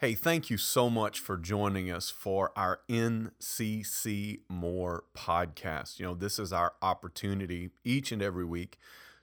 [0.00, 5.98] Hey, thank you so much for joining us for our NCC More podcast.
[5.98, 8.78] You know, this is our opportunity each and every week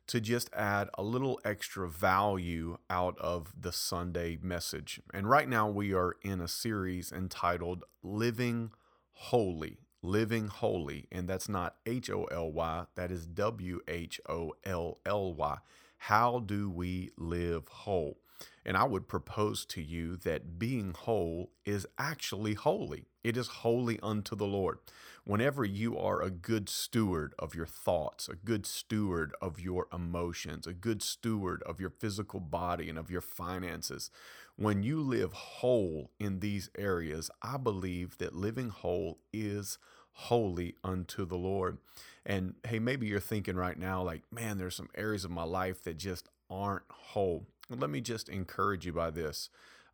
[0.06, 5.02] to just add a little extra value out of the Sunday message.
[5.16, 8.70] And right now we are in a series entitled Living
[9.14, 9.80] Wholly.
[10.04, 11.08] Living Wholly.
[11.12, 15.58] And that's not H O L Y, that is W H O L L Y.
[15.98, 18.20] How do we live whole?
[18.66, 23.06] And I would propose to you that being whole is actually holy.
[23.24, 24.80] It is holy unto the Lord.
[25.24, 30.68] Whenever you are a good steward of your thoughts, a good steward of your emotions,
[30.68, 34.10] a good steward of your physical body and of your finances,
[34.56, 39.78] when you live whole in these areas, I believe that living whole is
[40.12, 41.78] holy unto the Lord.
[42.26, 45.84] And hey, maybe you're thinking right now, like, man, there's some areas of my life
[45.84, 47.46] that just aren't whole.
[47.70, 49.50] Let me just encourage you by this.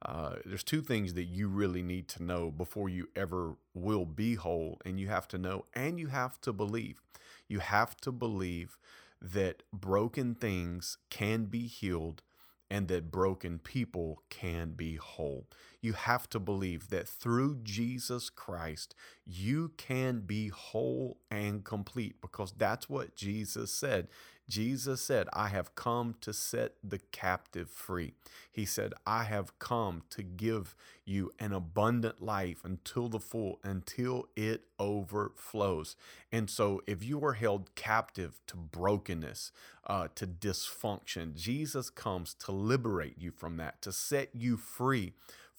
[0.05, 4.35] Uh, there's two things that you really need to know before you ever will be
[4.35, 7.02] whole, and you have to know and you have to believe.
[7.47, 8.77] You have to believe
[9.21, 12.21] that broken things can be healed
[12.69, 15.47] and that broken people can be whole.
[15.84, 18.95] You have to believe that through Jesus Christ,
[19.26, 24.08] you can be whole and complete because that's what Jesus said.
[24.48, 28.14] Jesus said, I have come to set the captive free.
[28.52, 34.28] He said, I have come to give you an abundant life until the full, until
[34.36, 35.95] it overflows.
[36.31, 39.52] And so, if you are held captive to brokenness,
[39.86, 45.14] uh, to dysfunction, Jesus comes to liberate you from that, to set you free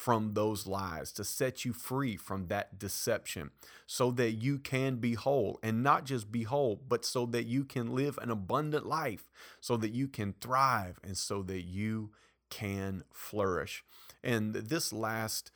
[0.05, 3.50] from those lies, to set you free from that deception,
[3.86, 7.64] so that you can be whole and not just be whole, but so that you
[7.64, 9.30] can live an abundant life,
[9.62, 12.11] so that you can thrive, and so that you
[12.50, 13.83] can flourish.
[14.22, 15.50] And this last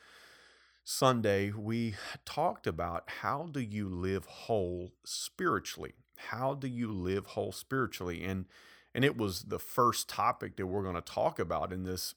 [0.83, 5.93] Sunday, we talked about how do you live whole spiritually?
[6.17, 8.25] How do you live whole spiritually?
[8.25, 8.47] And
[8.95, 12.15] and it was the first topic that we're going to talk about in this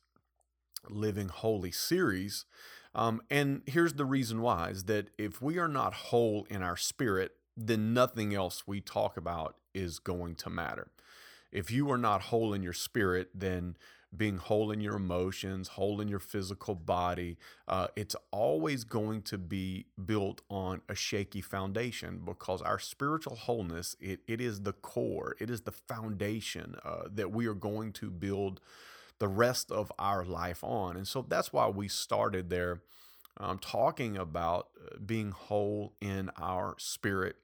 [0.90, 2.46] Living Wholly series.
[2.94, 6.78] Um, and here's the reason why is that if we are not whole in our
[6.78, 10.88] spirit, then nothing else we talk about is going to matter.
[11.52, 13.76] If you are not whole in your spirit, then
[14.16, 17.38] being whole in your emotions, whole in your physical body,
[17.68, 23.96] uh, it's always going to be built on a shaky foundation because our spiritual wholeness,
[24.02, 28.10] it, it is the core, it is the foundation uh, that we are going to
[28.10, 28.60] build
[29.22, 30.98] the rest of our life on.
[30.98, 32.82] And so that's why we started there
[33.38, 37.36] um, talking about uh, being whole in our spirit.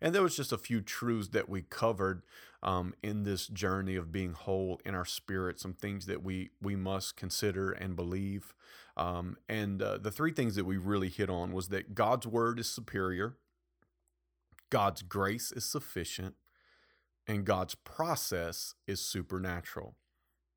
[0.00, 2.22] And there was just a few truths that we covered
[2.62, 6.74] um, in this journey of being whole in our spirit, some things that we, we
[6.74, 8.54] must consider and believe.
[8.96, 12.58] Um, and uh, the three things that we really hit on was that God's word
[12.58, 13.36] is superior,
[14.70, 16.34] God's grace is sufficient,
[17.26, 19.96] and God's process is supernatural.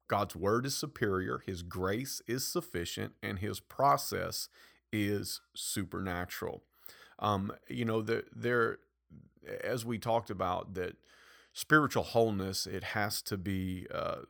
[0.10, 4.50] God's word is superior, his grace is sufficient, and his process
[4.92, 6.64] is supernatural.
[7.20, 8.80] Um, you know, there, there,
[9.64, 10.98] as we talked about, that
[11.54, 14.22] spiritual wholeness, it has to be uh,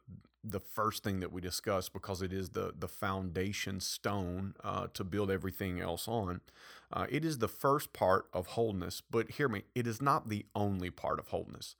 [0.44, 5.04] the first thing that we discuss because it is the the foundation stone uh, to
[5.04, 6.42] build everything else on.
[6.92, 10.46] Uh, it is the first part of wholeness, but hear me, it is not the
[10.56, 11.76] only part of wholeness.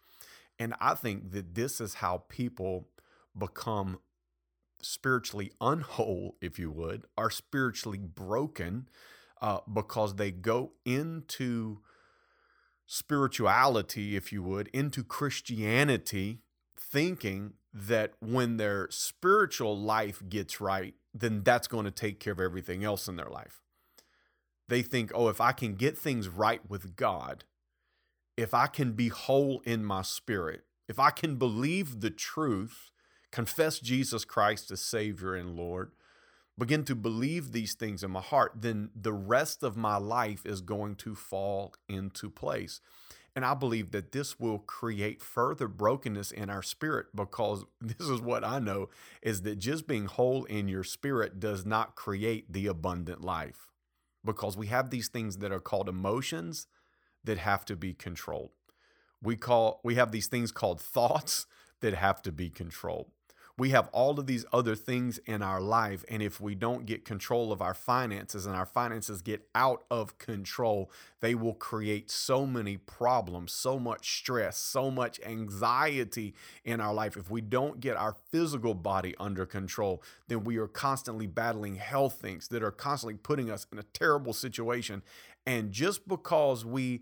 [0.60, 2.88] And I think that this is how people
[3.38, 4.00] become
[4.82, 8.88] spiritually unwhole, if you would, are spiritually broken
[9.42, 11.80] uh, because they go into
[12.86, 16.40] spirituality, if you would, into Christianity,
[16.78, 22.40] thinking that when their spiritual life gets right, then that's going to take care of
[22.40, 23.62] everything else in their life.
[24.68, 27.44] They think, oh, if I can get things right with God,
[28.38, 32.92] if I can be whole in my spirit, if I can believe the truth,
[33.32, 35.92] confess Jesus Christ as Savior and Lord,
[36.58, 40.62] begin to believe these things in my heart, then the rest of my life is
[40.62, 42.82] going to fall into place.
[43.36, 48.22] And I believe that this will create further brokenness in our spirit because this is
[48.22, 48.90] what I know
[49.22, 53.72] is that just being whole in your spirit does not create the abundant life
[54.26, 56.68] because we have these things that are called emotions
[57.24, 58.52] that have to be controlled.
[59.22, 61.46] We call we have these things called thoughts
[61.82, 63.12] that have to be controlled.
[63.60, 66.06] We have all of these other things in our life.
[66.08, 70.18] And if we don't get control of our finances and our finances get out of
[70.18, 70.90] control,
[71.20, 76.34] they will create so many problems, so much stress, so much anxiety
[76.64, 77.18] in our life.
[77.18, 82.14] If we don't get our physical body under control, then we are constantly battling health
[82.14, 85.04] things that are constantly putting us in a terrible situation.
[85.46, 87.02] And just because we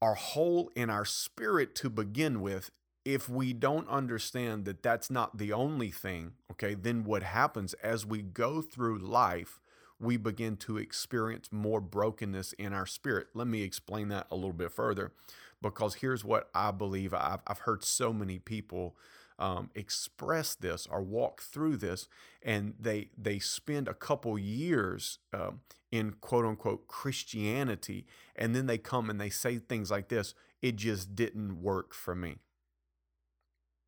[0.00, 2.70] are whole in our spirit to begin with,
[3.04, 8.06] if we don't understand that that's not the only thing, okay, then what happens as
[8.06, 9.60] we go through life,
[9.98, 13.28] we begin to experience more brokenness in our spirit.
[13.34, 15.12] Let me explain that a little bit further
[15.60, 17.14] because here's what I believe.
[17.14, 18.96] I've, I've heard so many people
[19.38, 22.08] um, express this or walk through this,
[22.42, 25.60] and they they spend a couple years um,
[25.90, 28.06] in quote unquote Christianity,
[28.36, 32.14] and then they come and they say things like this: "It just didn't work for
[32.14, 32.36] me."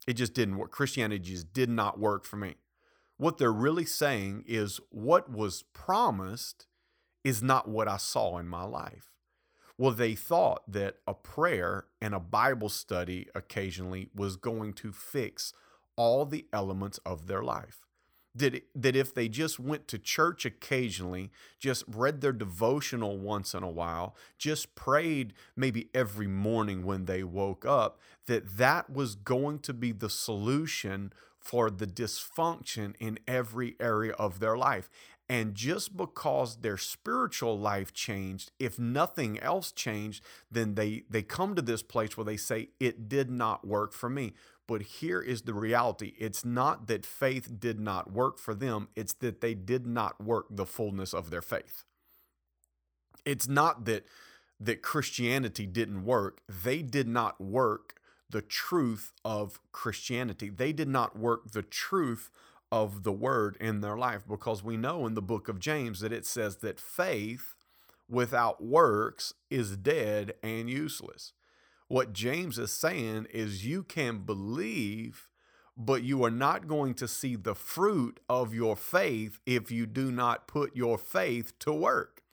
[0.07, 0.71] It just didn't work.
[0.71, 2.57] Christianity just did not work for me.
[3.17, 6.67] What they're really saying is what was promised
[7.23, 9.11] is not what I saw in my life.
[9.79, 15.53] Well, they thought that a prayer and a Bible study occasionally was going to fix
[15.97, 17.84] all the elements of their life
[18.35, 23.63] that, that if they just went to church occasionally, just read their devotional once in
[23.63, 29.61] a while, just prayed maybe every morning when they woke up, that that was going
[29.61, 34.89] to be the solution for the dysfunction in every area of their life.
[35.29, 41.55] And just because their spiritual life changed, if nothing else changed, then they, they come
[41.55, 44.35] to this place where they say, It did not work for me.
[44.67, 49.13] But here is the reality it's not that faith did not work for them, it's
[49.15, 51.85] that they did not work the fullness of their faith.
[53.25, 54.07] It's not that
[54.61, 57.97] that Christianity didn't work, they did not work
[58.31, 60.49] the truth of Christianity.
[60.49, 62.31] They did not work the truth
[62.73, 66.13] of the word in their life because we know in the book of James that
[66.13, 67.55] it says that faith
[68.09, 71.33] without works is dead and useless.
[71.95, 75.29] What James is saying is you can believe,
[75.77, 80.11] but you are not going to see the fruit of your faith if you do
[80.11, 82.25] not put your faith to work.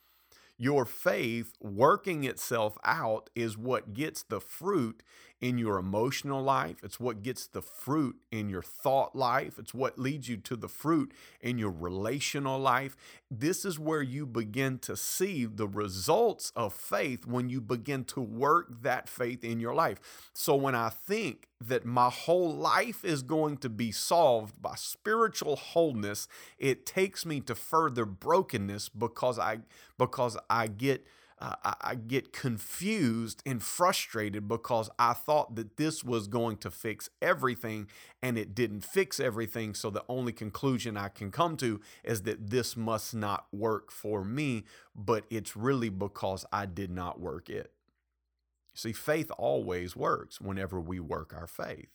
[0.57, 5.03] Your faith working itself out is what gets the fruit
[5.41, 6.77] in your emotional life.
[6.83, 9.57] It's what gets the fruit in your thought life.
[9.57, 12.95] It's what leads you to the fruit in your relational life.
[13.29, 18.21] This is where you begin to see the results of faith when you begin to
[18.21, 20.29] work that faith in your life.
[20.33, 25.55] So when I think that my whole life is going to be solved by spiritual
[25.55, 26.27] wholeness,
[26.59, 29.59] it takes me to further brokenness because I
[29.97, 31.05] because I get
[31.41, 37.09] uh, I get confused and frustrated because I thought that this was going to fix
[37.19, 37.87] everything
[38.21, 39.73] and it didn't fix everything.
[39.73, 44.23] So the only conclusion I can come to is that this must not work for
[44.23, 44.65] me,
[44.95, 47.71] but it's really because I did not work it.
[48.75, 51.89] See, faith always works whenever we work our faith.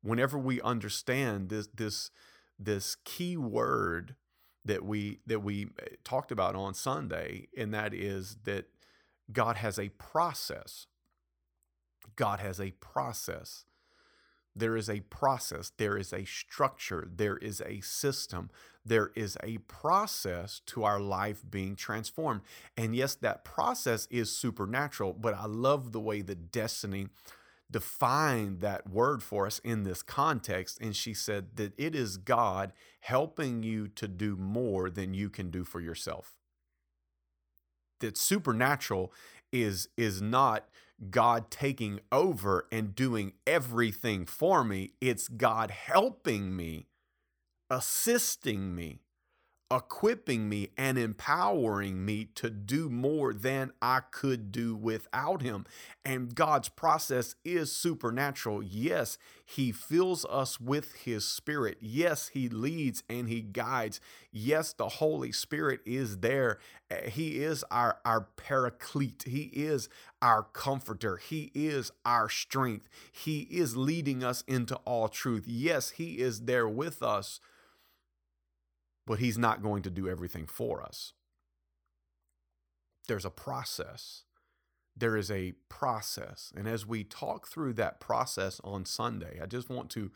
[0.00, 2.10] Whenever we understand this, this,
[2.58, 4.14] this key word
[4.64, 8.66] that we that we eh, talked about on Sunday, and that is that
[9.32, 10.86] God has a process.
[12.16, 13.64] God has a process.
[14.56, 18.50] There is a process, there is a structure, there is a system,
[18.84, 22.42] there is a process to our life being transformed.
[22.76, 27.08] And yes, that process is supernatural, but I love the way that Destiny
[27.74, 30.78] defined that word for us in this context.
[30.80, 35.50] And she said that it is God helping you to do more than you can
[35.50, 36.36] do for yourself.
[37.98, 39.12] That supernatural
[39.50, 40.68] is, is not
[41.10, 46.86] God taking over and doing everything for me, it's God helping me,
[47.68, 49.00] assisting me
[49.70, 55.64] equipping me and empowering me to do more than I could do without Him.
[56.04, 58.62] And God's process is supernatural.
[58.62, 61.78] Yes, He fills us with His Spirit.
[61.80, 64.00] Yes, He leads and He guides.
[64.30, 66.58] Yes, the Holy Spirit is there.
[66.90, 69.24] Eh, he is our, our paraclete.
[69.26, 69.88] He is
[70.20, 71.16] our comforter.
[71.16, 72.88] He is our strength.
[73.10, 75.44] He is leading us into all truth.
[75.46, 77.40] Yes, He is there with us
[79.06, 81.12] but He's not going to do everything for us.
[83.06, 84.22] There's a process.
[84.96, 86.52] There is a process.
[86.56, 90.10] And as we talk through that process on Sunday, I just want to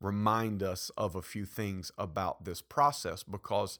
[0.00, 3.78] remind us of a few things about this process because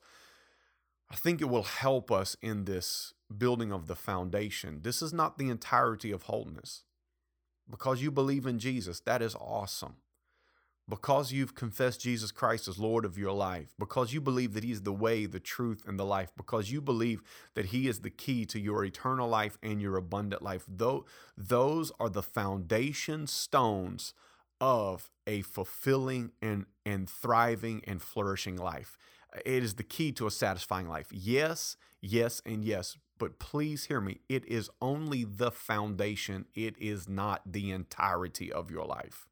[1.11, 4.81] I think it will help us in this building of the foundation.
[4.83, 6.83] This is not the entirety of wholeness.
[7.69, 9.97] Because you believe in Jesus, that is awesome.
[10.91, 14.83] Because you've confessed Jesus Christ as Lord of your life, because you believe that He's
[14.83, 17.23] the way, the truth, and the life, because you believe
[17.55, 21.07] that He is the key to your eternal life and your abundant life, though
[21.39, 24.13] those are the foundation stones
[24.61, 28.99] of a fulfilling and, and thriving and flourishing life.
[29.47, 31.07] It is the key to a satisfying life.
[31.13, 32.99] Yes, yes, and yes.
[33.17, 34.21] But please hear me.
[34.29, 39.30] It is only the foundation, it is not the entirety of your life.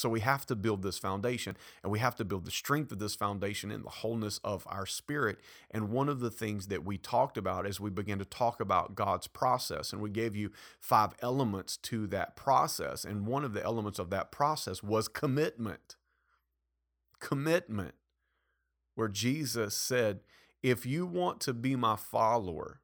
[0.00, 2.98] So we have to build this foundation and we have to build the strength of
[2.98, 5.38] this foundation in the wholeness of our spirit.
[5.70, 8.94] And one of the things that we talked about as we began to talk about
[8.94, 13.04] God's process, and we gave you five elements to that process.
[13.04, 15.96] And one of the elements of that process was commitment.
[17.20, 17.94] Commitment,
[18.94, 20.20] where Jesus said,
[20.62, 22.80] If you want to be my follower,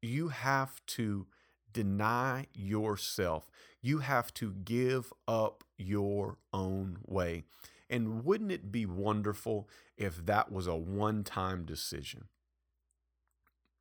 [0.00, 1.26] you have to
[1.72, 3.50] deny yourself.
[3.82, 7.44] You have to give up your own way.
[7.90, 12.28] And wouldn't it be wonderful if that was a one time decision?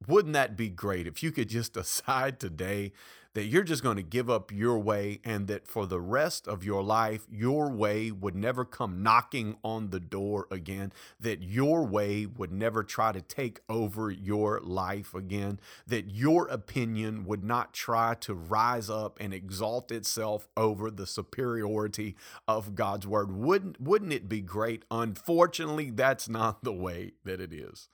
[0.08, 2.92] Wouldn't that be great if you could just decide today
[3.34, 6.64] that you're just going to give up your way and that for the rest of
[6.64, 12.26] your life, your way would never come knocking on the door again, that your way
[12.26, 18.14] would never try to take over your life again, that your opinion would not try
[18.16, 22.16] to rise up and exalt itself over the superiority
[22.48, 23.32] of God's word.
[23.32, 24.84] Wouldn't, wouldn't it be great?
[24.92, 27.88] Unfortunately, that's not the way that it is.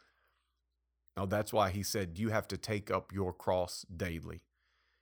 [1.17, 4.41] Now, that's why he said you have to take up your cross daily.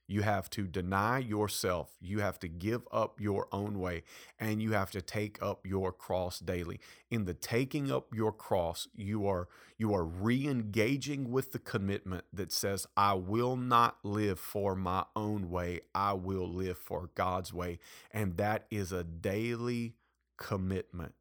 [0.07, 1.97] You have to deny yourself.
[1.99, 4.03] You have to give up your own way
[4.39, 6.79] and you have to take up your cross daily.
[7.09, 12.51] In the taking up your cross, you are you are re-engaging with the commitment that
[12.51, 15.81] says I will not live for my own way.
[15.93, 17.79] I will live for God's way.
[18.11, 19.95] And that is a daily
[20.37, 21.15] commitment.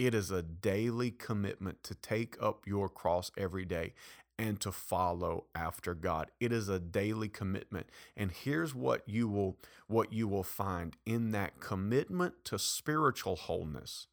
[0.00, 3.92] It is a daily commitment to take up your cross every day
[4.38, 6.30] and to follow after God.
[6.40, 7.90] It is a daily commitment.
[8.16, 14.06] And here's what you will what you will find in that commitment to spiritual wholeness.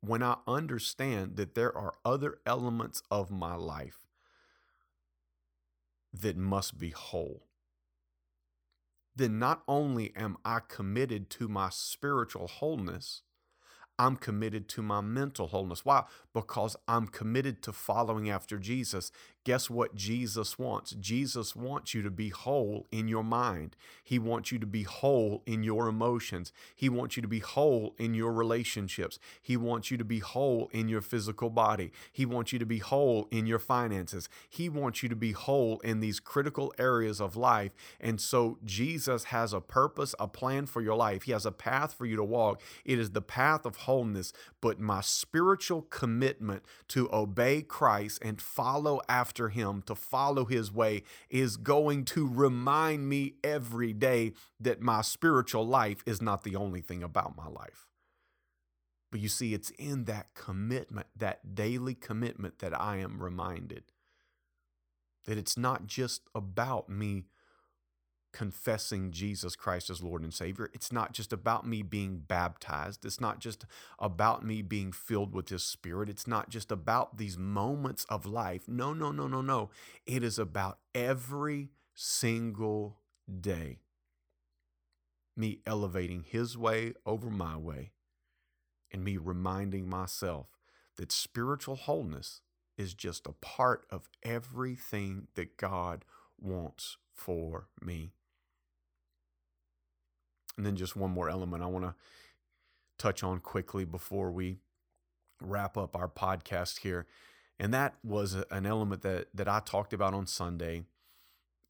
[0.00, 4.08] When I understand that there are other elements of my life
[6.12, 7.44] that must be whole,
[9.14, 13.22] then not only am I committed to my spiritual wholeness,
[13.98, 15.84] I'm committed to my mental wholeness.
[15.84, 16.04] Why?
[16.32, 19.12] Because I'm committed to following after Jesus
[19.44, 20.92] Guess what Jesus wants?
[20.92, 23.74] Jesus wants you to be whole in your mind.
[24.04, 26.52] He wants you to be whole in your emotions.
[26.76, 29.18] He wants you to be whole in your relationships.
[29.40, 31.90] He wants you to be whole in your physical body.
[32.12, 34.28] He wants you to be whole in your finances.
[34.48, 37.72] He wants you to be whole in these critical areas of life.
[38.00, 41.24] And so Jesus has a purpose, a plan for your life.
[41.24, 42.60] He has a path for you to walk.
[42.84, 49.00] It is the path of wholeness, but my spiritual commitment to obey Christ and follow
[49.08, 54.82] after after him, to follow his way, is going to remind me every day that
[54.82, 57.86] my spiritual life is not the only thing about my life.
[59.10, 63.84] But you see, it's in that commitment, that daily commitment, that I am reminded
[65.24, 67.24] that it's not just about me
[68.32, 70.70] confessing Jesus Christ as Lord and Savior.
[70.72, 73.04] It's not just about me being baptized.
[73.04, 73.64] It's not just
[73.98, 76.08] about me being filled with His Spirit.
[76.08, 78.68] It's not just about these moments of life.
[78.68, 79.70] No, no, no, no, no.
[80.06, 82.98] It is about every single
[83.40, 83.80] day.
[85.36, 87.92] Me elevating His way over my way
[88.90, 90.46] and me reminding myself
[90.96, 92.40] that spiritual wholeness
[92.76, 96.04] is just a part of everything that God
[96.40, 98.12] wants for me.
[100.56, 101.94] And then just one more element I want to
[102.98, 104.58] touch on quickly before we
[105.40, 107.06] wrap up our podcast here.
[107.58, 110.84] And that was an element that, that I talked about on Sunday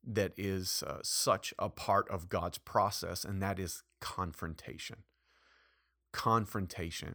[0.05, 4.99] that is uh, such a part of God's process, and that is confrontation.
[6.13, 7.15] Confrontation.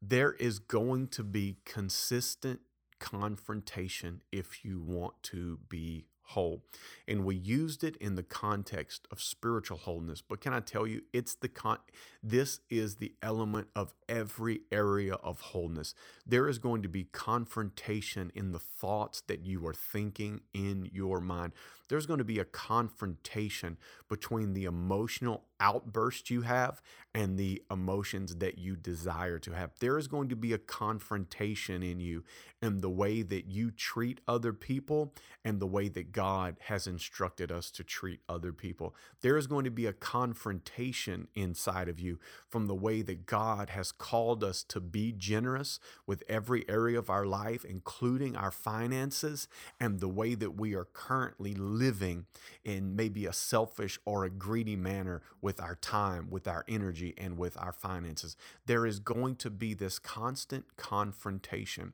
[0.00, 2.60] There is going to be consistent
[2.98, 6.62] confrontation if you want to be whole.
[7.06, 10.20] And we used it in the context of spiritual wholeness.
[10.20, 11.78] But can I tell you, it's the con
[12.22, 15.94] this is the element of every area of wholeness.
[16.26, 21.20] There is going to be confrontation in the thoughts that you are thinking in your
[21.20, 21.52] mind.
[21.88, 26.80] There's going to be a confrontation between the emotional outburst you have
[27.14, 29.70] and the emotions that you desire to have.
[29.80, 32.24] There is going to be a confrontation in you
[32.60, 37.50] and the way that you treat other people and the way that God has instructed
[37.50, 38.94] us to treat other people.
[39.22, 42.18] There is going to be a confrontation inside of you
[42.50, 47.10] from the way that God has called us to be generous with every area of
[47.10, 49.48] our life, including our finances,
[49.80, 52.26] and the way that we are currently living
[52.64, 57.36] in maybe a selfish or a greedy manner with our time, with our energy, and
[57.36, 58.36] with our finances.
[58.66, 61.92] There is going to be this constant confrontation.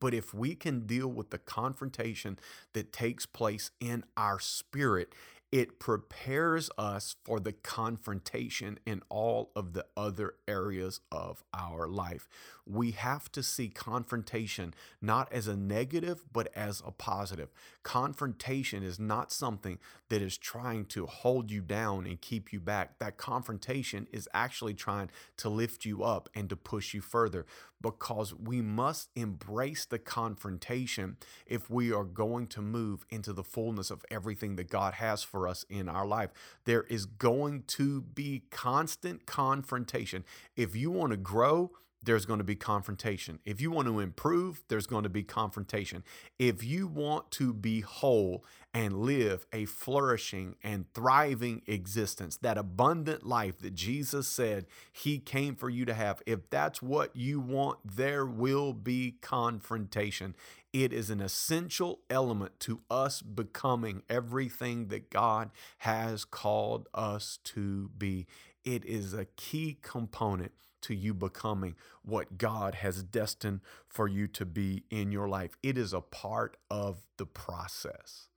[0.00, 2.38] But if we can deal with the confrontation
[2.72, 5.14] that takes place in our spirit,
[5.52, 12.28] it prepares us for the confrontation in all of the other areas of our life.
[12.66, 17.50] We have to see confrontation not as a negative, but as a positive.
[17.84, 22.98] Confrontation is not something that is trying to hold you down and keep you back.
[22.98, 27.46] That confrontation is actually trying to lift you up and to push you further
[27.90, 31.16] because we must embrace the confrontation
[31.46, 35.46] if we are going to move into the fullness of everything that God has for
[35.46, 36.30] us in our life.
[36.64, 40.24] There is going to be constant confrontation.
[40.56, 41.70] If you want to grow,
[42.06, 43.40] there's going to be confrontation.
[43.44, 46.04] If you want to improve, there's going to be confrontation.
[46.38, 53.26] If you want to be whole and live a flourishing and thriving existence, that abundant
[53.26, 57.80] life that Jesus said he came for you to have, if that's what you want,
[57.84, 60.36] there will be confrontation.
[60.72, 67.90] It is an essential element to us becoming everything that God has called us to
[67.98, 68.26] be.
[68.64, 70.52] It is a key component
[70.86, 75.56] to you becoming what God has destined for you to be in your life.
[75.62, 78.28] It is a part of the process.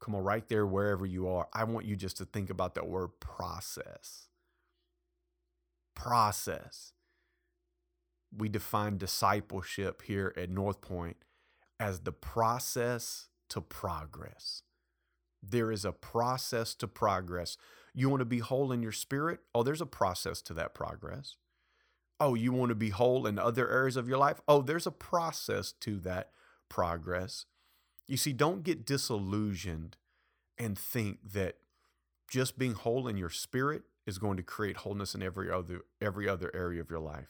[0.00, 2.88] Come on, right there, wherever you are, I want you just to think about that
[2.88, 4.28] word process.
[5.96, 6.92] Process.
[8.36, 11.16] We define discipleship here at North Point
[11.80, 14.62] as the process to progress.
[15.42, 17.56] There is a process to progress.
[17.94, 19.40] You want to be whole in your spirit?
[19.54, 21.36] Oh, there's a process to that progress.
[22.20, 24.40] Oh, you want to be whole in other areas of your life?
[24.48, 26.30] Oh, there's a process to that
[26.68, 27.46] progress.
[28.06, 29.96] You see, don't get disillusioned
[30.58, 31.56] and think that
[32.28, 36.28] just being whole in your spirit is going to create wholeness in every other every
[36.28, 37.28] other area of your life.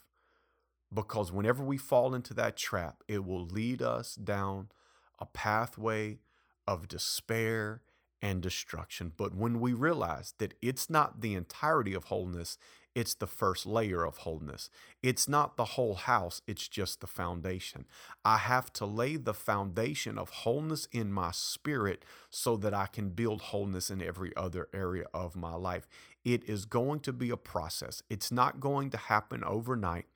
[0.93, 4.69] Because whenever we fall into that trap, it will lead us down
[5.19, 6.19] a pathway
[6.67, 7.83] of despair
[8.21, 9.13] and destruction.
[9.17, 12.59] But when we realize that it's not the entirety of wholeness,
[12.95, 14.71] it's the first layer of wholeness.
[15.03, 17.87] It's not the whole house, it's just the foundation.
[18.25, 23.11] I have to lay the foundation of wholeness in my spirit so that I can
[23.11, 25.87] build wholeness in every other area of my life.
[26.25, 30.07] It is going to be a process, it's not going to happen overnight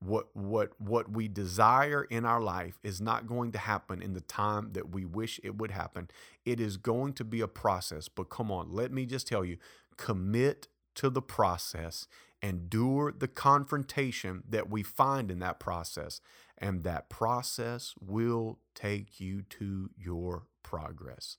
[0.00, 4.20] what what what we desire in our life is not going to happen in the
[4.22, 6.08] time that we wish it would happen.
[6.44, 9.58] It is going to be a process but come on let me just tell you
[9.96, 12.06] commit to the process
[12.42, 16.20] endure the confrontation that we find in that process
[16.56, 21.36] and that process will take you to your progress.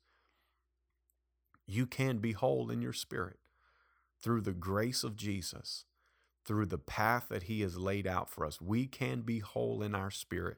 [1.65, 3.37] You can be whole in your spirit
[4.21, 5.85] through the grace of Jesus
[6.45, 9.95] through the path that He has laid out for us, we can be whole in
[9.95, 10.57] our spirit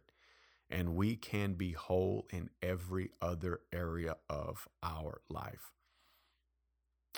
[0.70, 5.72] and we can be whole in every other area of our life.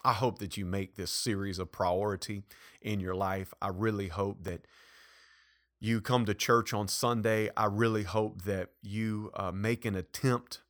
[0.03, 2.43] I hope that you make this series a priority
[2.81, 3.53] in your life.
[3.61, 4.67] I really hope that
[5.79, 7.49] you come to church on Sunday.
[7.55, 10.61] I really hope that you uh, make an attempt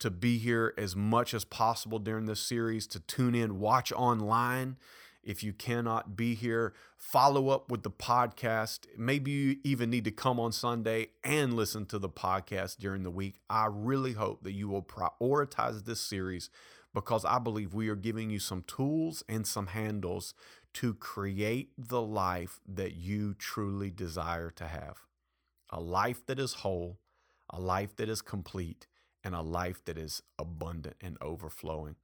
[0.00, 4.76] to be here as much as possible during this series, to tune in, watch online
[5.24, 8.86] if you cannot be here, follow up with the podcast.
[8.96, 13.10] Maybe you even need to come on Sunday and listen to the podcast during the
[13.10, 13.40] week.
[13.48, 16.50] I really hope that you will prioritize this series
[16.92, 20.34] because I believe we are giving you some tools and some handles
[20.74, 24.98] to create the life that you truly desire to have
[25.70, 27.00] a life that is whole,
[27.50, 28.86] a life that is complete,
[29.24, 31.96] and a life that is abundant and overflowing.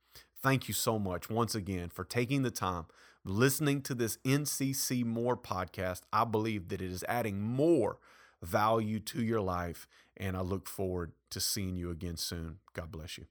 [0.42, 2.86] Thank you so much once again for taking the time
[3.24, 6.02] listening to this NCC More podcast.
[6.12, 7.98] I believe that it is adding more
[8.42, 12.58] value to your life, and I look forward to seeing you again soon.
[12.74, 13.26] God bless you.